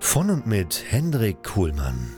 Von 0.00 0.30
und 0.30 0.46
mit 0.46 0.84
Hendrik 0.88 1.42
Kuhlmann. 1.42 2.14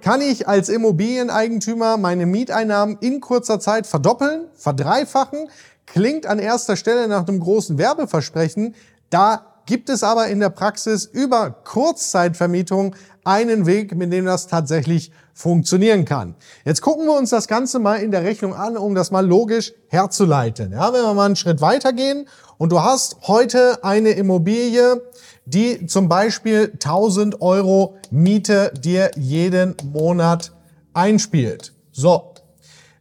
Kann 0.00 0.20
ich 0.20 0.46
als 0.46 0.68
Immobilieneigentümer 0.68 1.96
meine 1.96 2.24
Mieteinnahmen 2.24 2.96
in 3.00 3.20
kurzer 3.20 3.58
Zeit 3.58 3.86
verdoppeln, 3.86 4.48
verdreifachen? 4.54 5.48
Klingt 5.86 6.26
an 6.26 6.38
erster 6.38 6.76
Stelle 6.76 7.08
nach 7.08 7.26
einem 7.26 7.40
großen 7.40 7.78
Werbeversprechen. 7.78 8.74
Da 9.10 9.55
gibt 9.66 9.90
es 9.90 10.02
aber 10.02 10.28
in 10.28 10.40
der 10.40 10.50
Praxis 10.50 11.04
über 11.04 11.50
Kurzzeitvermietung 11.50 12.94
einen 13.24 13.66
Weg, 13.66 13.94
mit 13.96 14.12
dem 14.12 14.24
das 14.24 14.46
tatsächlich 14.46 15.10
funktionieren 15.34 16.04
kann. 16.04 16.36
Jetzt 16.64 16.80
gucken 16.80 17.06
wir 17.06 17.18
uns 17.18 17.30
das 17.30 17.48
Ganze 17.48 17.78
mal 17.78 17.96
in 17.96 18.10
der 18.10 18.22
Rechnung 18.22 18.54
an, 18.54 18.76
um 18.76 18.94
das 18.94 19.10
mal 19.10 19.26
logisch 19.26 19.74
herzuleiten. 19.88 20.72
Ja, 20.72 20.92
wenn 20.92 21.02
wir 21.02 21.12
mal 21.12 21.26
einen 21.26 21.36
Schritt 21.36 21.60
weitergehen 21.60 22.28
und 22.56 22.70
du 22.70 22.80
hast 22.80 23.16
heute 23.26 23.84
eine 23.84 24.10
Immobilie, 24.10 25.02
die 25.44 25.86
zum 25.86 26.08
Beispiel 26.08 26.70
1000 26.72 27.42
Euro 27.42 27.96
Miete 28.10 28.72
dir 28.78 29.10
jeden 29.16 29.76
Monat 29.92 30.52
einspielt. 30.94 31.74
So, 31.92 32.34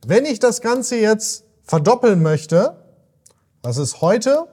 wenn 0.05 0.25
ich 0.25 0.39
das 0.39 0.61
Ganze 0.61 0.97
jetzt 0.97 1.45
verdoppeln 1.63 2.21
möchte, 2.21 2.75
das 3.61 3.77
ist 3.77 4.01
heute, 4.01 4.47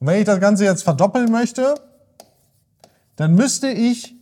und 0.00 0.06
wenn 0.06 0.18
ich 0.18 0.24
das 0.24 0.40
Ganze 0.40 0.64
jetzt 0.64 0.82
verdoppeln 0.82 1.30
möchte, 1.30 1.74
dann 3.16 3.34
müsste 3.34 3.68
ich 3.68 4.14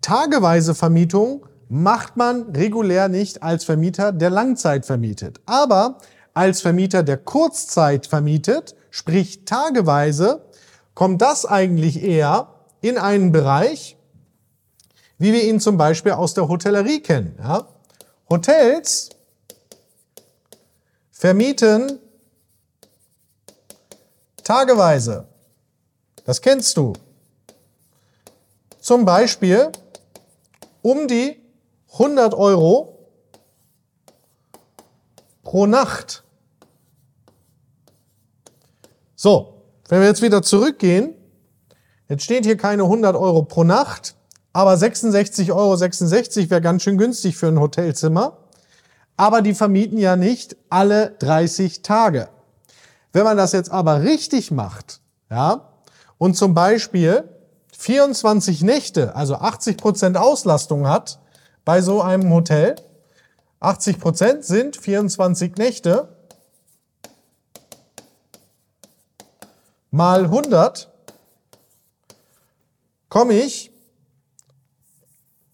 Tageweise 0.00 0.74
Vermietung 0.74 1.44
macht 1.68 2.16
man 2.16 2.50
regulär 2.56 3.08
nicht 3.08 3.42
als 3.42 3.64
Vermieter, 3.64 4.12
der 4.12 4.30
Langzeit 4.30 4.86
vermietet. 4.86 5.40
Aber 5.44 5.98
als 6.32 6.60
Vermieter, 6.60 7.02
der 7.02 7.18
Kurzzeit 7.18 8.06
vermietet, 8.06 8.74
sprich 8.90 9.44
tageweise, 9.44 10.46
kommt 10.94 11.20
das 11.20 11.44
eigentlich 11.44 12.02
eher 12.02 12.48
in 12.80 12.96
einen 12.96 13.32
Bereich, 13.32 13.96
wie 15.18 15.32
wir 15.32 15.44
ihn 15.44 15.60
zum 15.60 15.76
Beispiel 15.76 16.12
aus 16.12 16.32
der 16.32 16.48
Hotellerie 16.48 17.00
kennen. 17.00 17.36
Ja? 17.38 17.66
Hotels 18.30 19.10
vermieten 21.18 21.98
tageweise. 24.44 25.26
Das 26.24 26.40
kennst 26.40 26.76
du. 26.76 26.92
Zum 28.80 29.04
Beispiel 29.04 29.72
um 30.80 31.08
die 31.08 31.42
100 31.92 32.34
Euro 32.34 33.10
pro 35.42 35.66
Nacht. 35.66 36.22
So, 39.16 39.64
wenn 39.88 40.00
wir 40.00 40.06
jetzt 40.06 40.22
wieder 40.22 40.40
zurückgehen, 40.42 41.14
jetzt 42.08 42.22
steht 42.22 42.44
hier 42.44 42.56
keine 42.56 42.84
100 42.84 43.16
Euro 43.16 43.42
pro 43.42 43.64
Nacht, 43.64 44.14
aber 44.52 44.74
66,66 44.74 45.52
Euro 45.52 45.74
66 45.74 46.48
wäre 46.48 46.60
ganz 46.60 46.84
schön 46.84 46.96
günstig 46.96 47.36
für 47.36 47.48
ein 47.48 47.58
Hotelzimmer. 47.58 48.47
Aber 49.18 49.42
die 49.42 49.52
vermieten 49.52 49.98
ja 49.98 50.16
nicht 50.16 50.56
alle 50.70 51.10
30 51.18 51.82
Tage. 51.82 52.30
Wenn 53.12 53.24
man 53.24 53.36
das 53.36 53.52
jetzt 53.52 53.70
aber 53.72 54.02
richtig 54.02 54.52
macht, 54.52 55.00
ja, 55.28 55.72
und 56.18 56.36
zum 56.36 56.54
Beispiel 56.54 57.28
24 57.76 58.62
Nächte, 58.62 59.16
also 59.16 59.34
80 59.34 59.76
Prozent 59.76 60.16
Auslastung 60.16 60.86
hat 60.88 61.18
bei 61.64 61.82
so 61.82 62.00
einem 62.00 62.32
Hotel, 62.32 62.76
80 63.58 63.98
Prozent 63.98 64.44
sind 64.44 64.76
24 64.76 65.56
Nächte 65.56 66.16
mal 69.90 70.26
100, 70.26 70.92
komme 73.08 73.34
ich 73.34 73.72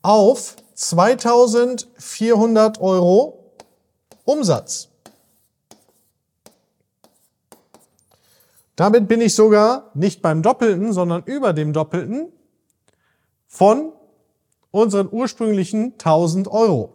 auf 0.03 0.57
2400 0.75 2.79
Euro 2.83 3.41
Umsatz. 4.25 4.89
Damit 8.77 9.07
bin 9.07 9.21
ich 9.21 9.35
sogar 9.35 9.91
nicht 9.95 10.21
beim 10.21 10.43
Doppelten, 10.43 10.93
sondern 10.93 11.23
über 11.25 11.53
dem 11.53 11.73
Doppelten 11.73 12.33
von 13.47 13.93
unseren 14.73 15.09
ursprünglichen 15.11 15.93
1000 15.93 16.49
Euro. 16.49 16.93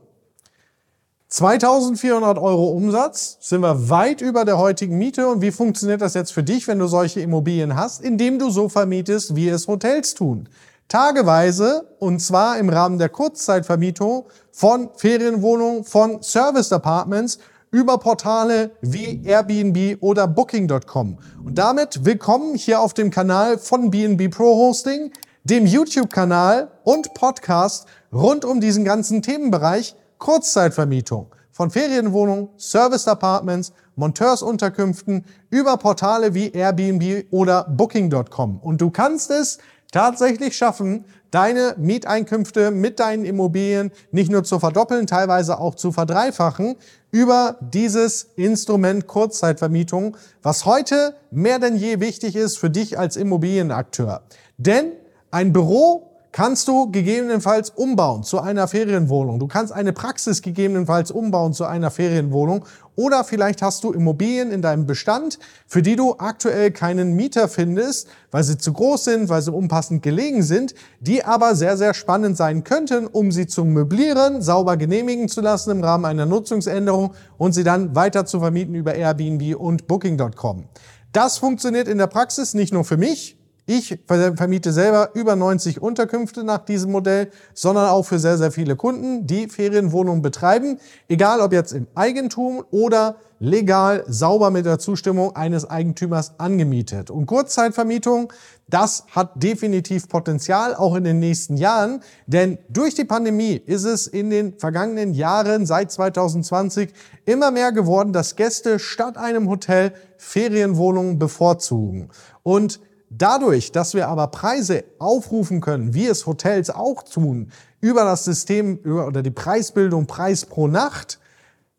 2400 1.30 2.40
Euro 2.40 2.70
Umsatz 2.70 3.38
sind 3.40 3.62
wir 3.62 3.90
weit 3.90 4.20
über 4.20 4.46
der 4.46 4.58
heutigen 4.58 4.98
Miete. 4.98 5.28
Und 5.30 5.42
wie 5.42 5.52
funktioniert 5.52 6.02
das 6.02 6.16
jetzt 6.16 6.32
für 6.32 6.44
dich, 6.44 6.68
wenn 6.68 6.80
du 6.80 6.88
solche 6.88 7.22
Immobilien 7.22 7.76
hast? 7.76 8.02
Indem 8.04 8.40
du 8.40 8.50
so 8.50 8.68
vermietest, 8.68 9.36
wie 9.36 9.48
es 9.48 9.68
Hotels 9.68 10.16
tun. 10.16 10.50
Tageweise 10.90 11.88
und 12.00 12.20
zwar 12.20 12.58
im 12.58 12.68
Rahmen 12.68 12.98
der 12.98 13.10
Kurzzeitvermietung 13.10 14.26
von 14.52 14.90
Ferienwohnungen, 14.96 15.84
von 15.84 16.24
Service 16.24 16.74
Apartments 16.74 17.38
über 17.70 18.00
Portale 18.00 18.72
wie 18.82 19.22
Airbnb 19.24 20.02
oder 20.02 20.28
Booking.com. 20.28 21.20
Und 21.46 21.60
damit 21.60 22.06
willkommen 22.06 22.56
hier 22.56 22.80
auf 22.82 22.96
dem 22.96 23.12
Kanal 23.12 23.60
von 23.60 23.92
BNB 23.92 24.36
Pro 24.36 24.56
Hosting, 24.56 25.12
dem 25.44 25.68
YouTube-Kanal 25.68 26.72
und 26.84 27.14
Podcast 27.14 27.86
rund 28.12 28.44
um 28.44 28.60
diesen 28.60 28.84
ganzen 28.84 29.22
Themenbereich 29.22 29.96
Kurzzeitvermietung 30.18 31.28
von 31.52 31.70
Ferienwohnungen, 31.70 32.50
Service 32.58 33.08
Apartments, 33.08 33.74
Monteursunterkünften 33.96 35.24
über 35.52 35.78
Portale 35.78 36.34
wie 36.34 36.50
Airbnb 36.50 37.28
oder 37.30 37.66
Booking.com. 37.66 38.58
Und 38.58 38.82
du 38.82 38.90
kannst 38.90 39.30
es 39.30 39.60
tatsächlich 39.92 40.56
schaffen, 40.56 41.06
deine 41.32 41.76
Mieteinkünfte 41.78 42.72
mit 42.72 43.00
deinen 43.00 43.26
Immobilien 43.26 43.92
nicht 44.12 44.32
nur 44.32 44.44
zu 44.44 44.60
verdoppeln, 44.60 45.08
teilweise 45.08 45.60
auch 45.60 45.76
zu 45.76 45.92
verdreifachen 45.92 46.76
über 47.12 47.58
dieses 47.60 48.30
Instrument 48.36 49.08
Kurzzeitvermietung, 49.08 50.18
was 50.42 50.66
heute 50.66 51.16
mehr 51.32 51.60
denn 51.60 51.76
je 51.76 52.00
wichtig 52.00 52.36
ist 52.36 52.58
für 52.58 52.70
dich 52.70 52.98
als 52.98 53.16
Immobilienakteur. 53.16 54.22
Denn 54.58 54.92
ein 55.32 55.54
Büro 55.54 56.09
kannst 56.32 56.68
du 56.68 56.92
gegebenenfalls 56.92 57.72
umbauen 57.72 58.24
zu 58.24 58.40
einer 58.40 58.68
Ferienwohnung. 58.68 59.40
Du 59.40 59.48
kannst 59.48 59.74
eine 59.74 59.94
Praxis 59.94 60.42
gegebenenfalls 60.42 61.12
umbauen 61.12 61.54
zu 61.54 61.66
einer 61.66 61.90
Ferienwohnung. 61.90 62.66
Oder 62.96 63.24
vielleicht 63.24 63.62
hast 63.62 63.84
du 63.84 63.94
Immobilien 63.94 64.52
in 64.52 64.62
deinem 64.62 64.86
Bestand, 64.86 65.40
für 65.66 65.82
die 65.82 65.96
du 65.96 66.16
aktuell 66.18 66.72
keinen 66.72 67.14
Mieter 67.16 67.48
findest, 67.48 68.10
weil 68.30 68.44
sie 68.44 68.58
zu 68.58 68.74
groß 68.74 69.06
sind, 69.06 69.30
weil 69.30 69.42
sie 69.42 69.52
unpassend 69.52 70.04
gelegen 70.04 70.44
sind, 70.44 70.76
die 71.00 71.24
aber 71.24 71.56
sehr, 71.56 71.78
sehr 71.78 71.94
spannend 71.94 72.38
sein 72.38 72.64
könnten, 72.64 73.08
um 73.08 73.32
sie 73.32 73.48
zu 73.48 73.64
möblieren, 73.66 74.42
sauber 74.42 74.78
genehmigen 74.78 75.30
zu 75.30 75.42
lassen 75.42 75.72
im 75.72 75.84
Rahmen 75.84 76.06
einer 76.06 76.26
Nutzungsänderung 76.26 77.14
und 77.38 77.54
sie 77.54 77.64
dann 77.64 77.96
weiter 77.96 78.26
zu 78.26 78.40
vermieten 78.40 78.76
über 78.76 78.94
Airbnb 78.96 79.56
und 79.56 79.88
Booking.com. 79.88 80.66
Das 81.12 81.40
funktioniert 81.40 81.88
in 81.88 81.98
der 81.98 82.08
Praxis 82.08 82.54
nicht 82.54 82.72
nur 82.72 82.84
für 82.84 82.98
mich, 82.98 83.39
ich 83.70 84.00
vermiete 84.08 84.74
selber 84.74 85.12
über 85.14 85.36
90 85.36 85.80
Unterkünfte 85.80 86.44
nach 86.44 86.66
diesem 86.66 86.92
Modell, 86.92 87.30
sondern 87.54 87.90
auch 87.90 88.02
für 88.02 88.18
sehr, 88.18 88.36
sehr 88.40 88.52
viele 88.52 88.76
Kunden, 88.76 89.28
die 89.28 89.48
Ferienwohnungen 89.48 90.24
betreiben, 90.24 90.80
egal 91.08 91.40
ob 91.40 91.54
jetzt 91.54 91.74
im 91.74 91.86
Eigentum 91.94 92.64
oder 92.72 93.18
legal 93.38 94.04
sauber 94.08 94.50
mit 94.50 94.66
der 94.66 94.80
Zustimmung 94.80 95.36
eines 95.36 95.70
Eigentümers 95.70 96.40
angemietet. 96.40 97.12
Und 97.12 97.28
Kurzzeitvermietung, 97.28 98.34
das 98.68 99.06
hat 99.12 99.42
definitiv 99.44 100.10
Potenzial 100.10 100.74
auch 100.74 100.96
in 100.96 101.04
den 101.04 101.20
nächsten 101.20 101.56
Jahren, 101.56 102.02
denn 102.26 102.58
durch 102.70 102.96
die 102.96 103.06
Pandemie 103.06 103.54
ist 103.54 103.84
es 103.84 104.08
in 104.08 104.32
den 104.32 104.58
vergangenen 104.58 105.14
Jahren 105.14 105.68
seit 105.68 105.92
2020 105.92 106.92
immer 107.26 107.52
mehr 107.52 107.72
geworden, 107.72 108.14
dass 108.14 108.36
Gäste 108.36 108.80
statt 108.80 109.16
einem 109.16 109.48
Hotel 109.48 109.94
Ferienwohnungen 110.18 111.20
bevorzugen. 111.20 112.10
Und 112.42 112.80
Dadurch, 113.10 113.72
dass 113.72 113.94
wir 113.94 114.08
aber 114.08 114.28
Preise 114.28 114.84
aufrufen 115.00 115.62
können, 115.62 115.94
wie 115.94 116.06
es 116.06 116.26
Hotels 116.26 116.70
auch 116.70 117.04
tun, 117.04 117.52
über 117.82 118.04
das 118.04 118.26
System 118.26 118.78
über, 118.78 119.08
oder 119.08 119.24
die 119.24 119.32
Preisbildung 119.32 120.06
Preis 120.06 120.46
pro 120.46 120.68
Nacht, 120.68 121.20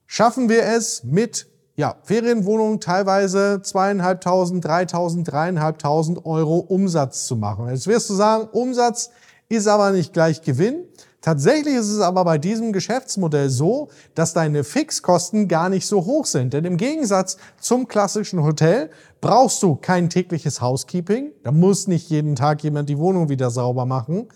schaffen 0.06 0.48
wir 0.48 0.64
es 0.64 1.04
mit 1.04 1.46
ja, 1.76 1.96
Ferienwohnungen 2.02 2.80
teilweise 2.80 3.62
zweieinhalbtausend, 3.62 4.64
dreitausend, 4.64 5.30
dreieinhalbtausend 5.30 6.26
Euro 6.26 6.58
Umsatz 6.58 7.26
zu 7.26 7.36
machen. 7.36 7.68
Jetzt 7.68 7.86
wirst 7.86 8.10
du 8.10 8.14
sagen, 8.14 8.48
Umsatz 8.52 9.10
ist 9.48 9.66
aber 9.66 9.90
nicht 9.92 10.12
gleich 10.12 10.42
Gewinn. 10.42 10.84
Tatsächlich 11.20 11.74
ist 11.74 11.88
es 11.88 12.00
aber 12.00 12.24
bei 12.24 12.38
diesem 12.38 12.72
Geschäftsmodell 12.72 13.50
so, 13.50 13.88
dass 14.14 14.32
deine 14.32 14.64
Fixkosten 14.64 15.48
gar 15.48 15.68
nicht 15.68 15.86
so 15.86 16.06
hoch 16.06 16.24
sind. 16.24 16.54
Denn 16.54 16.64
im 16.64 16.78
Gegensatz 16.78 17.36
zum 17.60 17.88
klassischen 17.88 18.42
Hotel 18.42 18.88
brauchst 19.20 19.62
du 19.62 19.76
kein 19.76 20.08
tägliches 20.08 20.62
Housekeeping. 20.62 21.32
Da 21.42 21.52
muss 21.52 21.88
nicht 21.88 22.08
jeden 22.08 22.36
Tag 22.36 22.62
jemand 22.62 22.88
die 22.88 22.98
Wohnung 22.98 23.28
wieder 23.28 23.50
sauber 23.50 23.84
machen. 23.84 24.28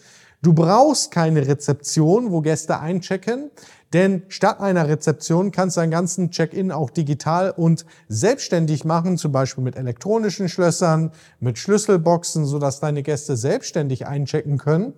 Du 0.43 0.53
brauchst 0.53 1.11
keine 1.11 1.47
Rezeption, 1.47 2.31
wo 2.31 2.43
Gäste 2.43 2.79
einchecken. 2.79 3.51
Denn 3.95 4.25
statt 4.29 4.61
einer 4.61 4.89
Rezeption 4.89 5.53
kannst 5.53 5.77
du 5.77 5.81
deinen 5.81 5.93
ganzen 5.93 6.31
Check-in 6.33 6.73
auch 6.73 6.91
digital 6.91 7.51
und 7.51 7.87
selbstständig 8.09 8.85
machen, 8.85 9.17
zum 9.17 9.31
Beispiel 9.31 9.63
mit 9.63 9.77
elektronischen 9.77 10.49
Schlössern, 10.49 11.13
mit 11.39 11.59
Schlüsselboxen, 11.59 12.45
sodass 12.45 12.81
deine 12.81 13.05
Gäste 13.05 13.37
selbstständig 13.37 14.07
einchecken 14.07 14.59
können. 14.59 14.95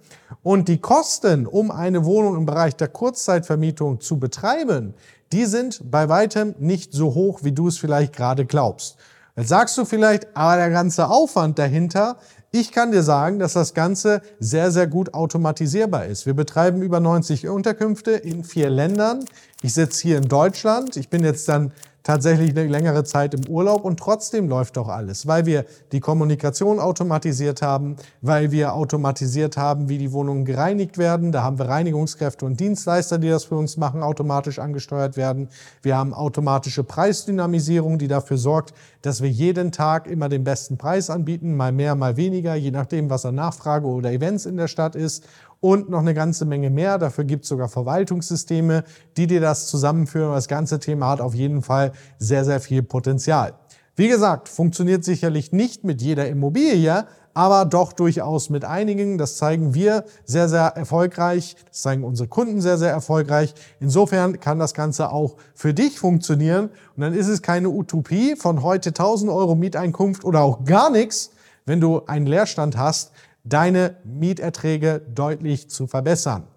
Und 0.46 0.68
die 0.68 0.78
Kosten, 0.78 1.44
um 1.44 1.72
eine 1.72 2.04
Wohnung 2.04 2.36
im 2.36 2.46
Bereich 2.46 2.76
der 2.76 2.86
Kurzzeitvermietung 2.86 4.00
zu 4.00 4.20
betreiben, 4.20 4.94
die 5.32 5.44
sind 5.44 5.90
bei 5.90 6.08
weitem 6.08 6.54
nicht 6.60 6.92
so 6.92 7.14
hoch, 7.14 7.40
wie 7.42 7.50
du 7.50 7.66
es 7.66 7.78
vielleicht 7.78 8.14
gerade 8.14 8.46
glaubst. 8.46 8.96
Jetzt 9.34 9.48
sagst 9.48 9.76
du 9.76 9.84
vielleicht, 9.84 10.36
aber 10.36 10.54
der 10.54 10.70
ganze 10.70 11.08
Aufwand 11.08 11.58
dahinter, 11.58 12.18
ich 12.52 12.70
kann 12.70 12.92
dir 12.92 13.02
sagen, 13.02 13.40
dass 13.40 13.54
das 13.54 13.74
Ganze 13.74 14.22
sehr, 14.38 14.70
sehr 14.70 14.86
gut 14.86 15.14
automatisierbar 15.14 16.06
ist. 16.06 16.26
Wir 16.26 16.34
betreiben 16.34 16.80
über 16.80 17.00
90 17.00 17.48
Unterkünfte 17.48 18.12
in 18.12 18.44
vier 18.44 18.70
Ländern. 18.70 19.24
Ich 19.62 19.74
sitze 19.74 20.02
hier 20.02 20.18
in 20.18 20.28
Deutschland. 20.28 20.96
Ich 20.96 21.08
bin 21.08 21.24
jetzt 21.24 21.48
dann 21.48 21.72
tatsächlich 22.06 22.50
eine 22.50 22.68
längere 22.68 23.02
Zeit 23.02 23.34
im 23.34 23.48
Urlaub 23.48 23.84
und 23.84 23.98
trotzdem 23.98 24.48
läuft 24.48 24.76
doch 24.76 24.88
alles, 24.88 25.26
weil 25.26 25.44
wir 25.44 25.64
die 25.90 25.98
Kommunikation 25.98 26.78
automatisiert 26.78 27.62
haben, 27.62 27.96
weil 28.22 28.52
wir 28.52 28.74
automatisiert 28.74 29.56
haben, 29.56 29.88
wie 29.88 29.98
die 29.98 30.12
Wohnungen 30.12 30.44
gereinigt 30.44 30.98
werden. 30.98 31.32
Da 31.32 31.42
haben 31.42 31.58
wir 31.58 31.68
Reinigungskräfte 31.68 32.44
und 32.44 32.60
Dienstleister, 32.60 33.18
die 33.18 33.28
das 33.28 33.42
für 33.42 33.56
uns 33.56 33.76
machen, 33.76 34.04
automatisch 34.04 34.60
angesteuert 34.60 35.16
werden. 35.16 35.48
Wir 35.82 35.96
haben 35.96 36.14
automatische 36.14 36.84
Preisdynamisierung, 36.84 37.98
die 37.98 38.06
dafür 38.06 38.38
sorgt, 38.38 38.72
dass 39.02 39.20
wir 39.20 39.30
jeden 39.30 39.72
Tag 39.72 40.06
immer 40.06 40.28
den 40.28 40.44
besten 40.44 40.78
Preis 40.78 41.10
anbieten, 41.10 41.56
mal 41.56 41.72
mehr, 41.72 41.96
mal 41.96 42.16
weniger, 42.16 42.54
je 42.54 42.70
nachdem, 42.70 43.10
was 43.10 43.26
an 43.26 43.34
Nachfrage 43.34 43.86
oder 43.88 44.12
Events 44.12 44.46
in 44.46 44.56
der 44.56 44.68
Stadt 44.68 44.94
ist 44.94 45.24
und 45.66 45.90
noch 45.90 45.98
eine 45.98 46.14
ganze 46.14 46.44
Menge 46.44 46.70
mehr. 46.70 46.96
Dafür 46.96 47.24
gibt 47.24 47.42
es 47.42 47.48
sogar 47.48 47.68
Verwaltungssysteme, 47.68 48.84
die 49.16 49.26
dir 49.26 49.40
das 49.40 49.66
zusammenführen. 49.66 50.32
Das 50.32 50.46
ganze 50.46 50.78
Thema 50.78 51.08
hat 51.08 51.20
auf 51.20 51.34
jeden 51.34 51.60
Fall 51.60 51.90
sehr, 52.20 52.44
sehr 52.44 52.60
viel 52.60 52.84
Potenzial. 52.84 53.54
Wie 53.96 54.06
gesagt, 54.06 54.48
funktioniert 54.48 55.02
sicherlich 55.02 55.50
nicht 55.50 55.82
mit 55.82 56.00
jeder 56.00 56.28
Immobilie, 56.28 57.04
aber 57.34 57.64
doch 57.64 57.92
durchaus 57.92 58.48
mit 58.48 58.64
einigen. 58.64 59.18
Das 59.18 59.38
zeigen 59.38 59.74
wir 59.74 60.04
sehr, 60.24 60.48
sehr 60.48 60.68
erfolgreich. 60.76 61.56
Das 61.68 61.82
zeigen 61.82 62.04
unsere 62.04 62.28
Kunden 62.28 62.60
sehr, 62.60 62.78
sehr 62.78 62.92
erfolgreich. 62.92 63.52
Insofern 63.80 64.38
kann 64.38 64.60
das 64.60 64.72
Ganze 64.72 65.10
auch 65.10 65.34
für 65.56 65.74
dich 65.74 65.98
funktionieren. 65.98 66.70
Und 66.94 67.00
dann 67.00 67.12
ist 67.12 67.26
es 67.26 67.42
keine 67.42 67.70
Utopie 67.70 68.36
von 68.36 68.62
heute 68.62 68.90
1000 68.90 69.32
Euro 69.32 69.56
Mieteinkunft 69.56 70.24
oder 70.24 70.42
auch 70.42 70.64
gar 70.64 70.90
nichts, 70.90 71.32
wenn 71.64 71.80
du 71.80 72.02
einen 72.06 72.26
Leerstand 72.26 72.76
hast, 72.76 73.10
deine 73.48 73.96
Mieterträge 74.04 75.00
deutlich 75.14 75.70
zu 75.70 75.86
verbessern. 75.86 76.48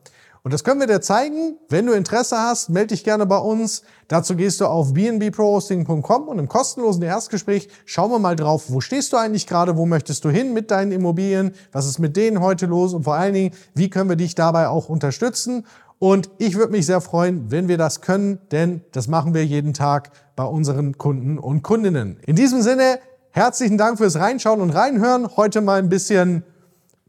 Und 0.42 0.54
das 0.54 0.64
können 0.64 0.80
wir 0.80 0.88
dir 0.88 1.02
zeigen. 1.02 1.58
Wenn 1.68 1.86
du 1.86 1.94
Interesse 1.94 2.38
hast, 2.38 2.70
melde 2.70 2.88
dich 2.88 3.04
gerne 3.04 3.26
bei 3.26 3.38
uns. 3.38 3.84
Dazu 4.08 4.36
gehst 4.36 4.62
du 4.62 4.68
auf 4.68 4.94
bnbprohosting.com 4.94 6.28
und 6.28 6.40
im 6.40 6.48
kostenlosen 6.48 7.04
Erstgespräch 7.04 7.68
schauen 7.86 8.10
wir 8.12 8.20
mal 8.20 8.36
drauf, 8.38 8.66
wo 8.70 8.80
stehst 8.80 9.12
du 9.12 9.18
eigentlich 9.18 9.48
gerade, 9.48 9.76
wo 9.76 9.86
möchtest 9.86 10.24
du 10.24 10.30
hin 10.30 10.54
mit 10.54 10.72
deinen 10.72 10.94
Immobilien, 10.94 11.54
was 11.72 11.86
ist 11.86 12.00
mit 12.00 12.16
denen 12.16 12.40
heute 12.40 12.68
los 12.68 12.94
und 12.94 13.04
vor 13.04 13.16
allen 13.16 13.34
Dingen, 13.34 13.54
wie 13.76 13.90
können 13.90 14.10
wir 14.10 14.16
dich 14.16 14.34
dabei 14.34 14.70
auch 14.70 14.88
unterstützen. 14.88 15.66
Und 16.00 16.30
ich 16.38 16.56
würde 16.56 16.72
mich 16.72 16.86
sehr 16.86 17.02
freuen, 17.02 17.52
wenn 17.52 17.68
wir 17.68 17.78
das 17.78 18.00
können, 18.00 18.40
denn 18.52 18.82
das 18.94 19.10
machen 19.10 19.34
wir 19.34 19.46
jeden 19.46 19.74
Tag 19.74 20.12
bei 20.38 20.46
unseren 20.46 20.98
Kunden 20.98 21.38
und 21.38 21.62
Kundinnen. 21.62 22.18
In 22.26 22.38
diesem 22.38 22.62
Sinne, 22.62 23.00
herzlichen 23.32 23.78
Dank 23.78 23.98
fürs 23.98 24.16
Reinschauen 24.16 24.62
und 24.62 24.70
Reinhören. 24.70 25.36
Heute 25.36 25.60
mal 25.60 25.80
ein 25.80 25.90
bisschen 25.90 26.44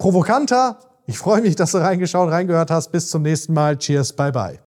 provokanter. 0.01 0.79
Ich 1.07 1.19
freue 1.19 1.43
mich, 1.43 1.55
dass 1.55 1.73
du 1.73 1.79
reingeschaut, 1.79 2.31
reingehört 2.31 2.73
hast. 2.73 2.91
Bis 2.91 3.09
zum 3.09 3.23
nächsten 3.23 3.53
Mal. 3.53 3.77
Cheers, 3.77 4.15
bye 4.15 4.33
bye. 4.33 4.59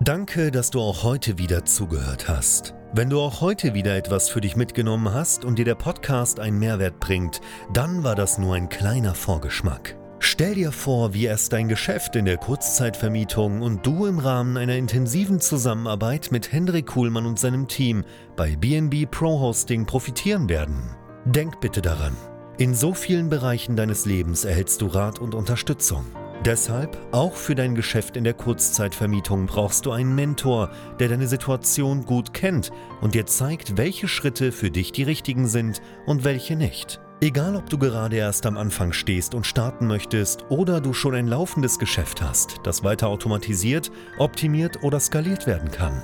Danke, 0.00 0.50
dass 0.50 0.70
du 0.70 0.80
auch 0.80 1.04
heute 1.04 1.38
wieder 1.38 1.64
zugehört 1.64 2.28
hast. 2.28 2.74
Wenn 2.92 3.10
du 3.10 3.20
auch 3.20 3.40
heute 3.40 3.74
wieder 3.74 3.94
etwas 3.96 4.28
für 4.28 4.40
dich 4.40 4.56
mitgenommen 4.56 5.12
hast 5.14 5.44
und 5.44 5.58
dir 5.58 5.64
der 5.64 5.76
Podcast 5.76 6.40
einen 6.40 6.58
Mehrwert 6.58 6.98
bringt, 6.98 7.40
dann 7.72 8.02
war 8.02 8.16
das 8.16 8.38
nur 8.38 8.56
ein 8.56 8.68
kleiner 8.68 9.14
Vorgeschmack. 9.14 9.96
Stell 10.18 10.54
dir 10.54 10.72
vor, 10.72 11.14
wie 11.14 11.24
erst 11.24 11.52
dein 11.52 11.68
Geschäft 11.68 12.16
in 12.16 12.24
der 12.24 12.36
Kurzzeitvermietung 12.36 13.62
und 13.62 13.86
du 13.86 14.06
im 14.06 14.18
Rahmen 14.18 14.56
einer 14.56 14.76
intensiven 14.76 15.40
Zusammenarbeit 15.40 16.28
mit 16.30 16.52
Hendrik 16.52 16.88
Kuhlmann 16.88 17.26
und 17.26 17.38
seinem 17.38 17.68
Team 17.68 18.04
bei 18.36 18.56
BNB 18.56 19.10
Pro 19.10 19.40
Hosting 19.40 19.86
profitieren 19.86 20.48
werden. 20.48 20.96
Denk 21.24 21.60
bitte 21.60 21.80
daran. 21.80 22.16
In 22.60 22.74
so 22.74 22.92
vielen 22.92 23.30
Bereichen 23.30 23.74
deines 23.74 24.04
Lebens 24.04 24.44
erhältst 24.44 24.82
du 24.82 24.86
Rat 24.88 25.18
und 25.18 25.34
Unterstützung. 25.34 26.04
Deshalb, 26.44 26.98
auch 27.10 27.32
für 27.32 27.54
dein 27.54 27.74
Geschäft 27.74 28.18
in 28.18 28.24
der 28.24 28.34
Kurzzeitvermietung 28.34 29.46
brauchst 29.46 29.86
du 29.86 29.92
einen 29.92 30.14
Mentor, 30.14 30.70
der 30.98 31.08
deine 31.08 31.26
Situation 31.26 32.04
gut 32.04 32.34
kennt 32.34 32.70
und 33.00 33.14
dir 33.14 33.24
zeigt, 33.24 33.78
welche 33.78 34.08
Schritte 34.08 34.52
für 34.52 34.70
dich 34.70 34.92
die 34.92 35.04
richtigen 35.04 35.46
sind 35.46 35.80
und 36.04 36.22
welche 36.22 36.54
nicht. 36.54 37.00
Egal, 37.22 37.56
ob 37.56 37.70
du 37.70 37.78
gerade 37.78 38.16
erst 38.16 38.44
am 38.44 38.58
Anfang 38.58 38.92
stehst 38.92 39.34
und 39.34 39.46
starten 39.46 39.86
möchtest 39.86 40.50
oder 40.50 40.82
du 40.82 40.92
schon 40.92 41.14
ein 41.14 41.28
laufendes 41.28 41.78
Geschäft 41.78 42.20
hast, 42.20 42.60
das 42.64 42.84
weiter 42.84 43.08
automatisiert, 43.08 43.90
optimiert 44.18 44.82
oder 44.82 45.00
skaliert 45.00 45.46
werden 45.46 45.70
kann. 45.70 46.02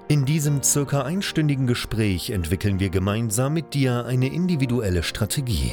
In 0.09 0.27
diesem 0.27 0.63
circa 0.63 1.03
einstündigen 1.03 1.67
Gespräch 1.67 2.31
entwickeln 2.31 2.79
wir 2.79 2.91
gemeinsam 2.91 3.55
mit 3.55 3.73
dir 3.73 4.05
eine 4.05 4.29
individuelle 4.29 5.03
Strategie. 5.03 5.73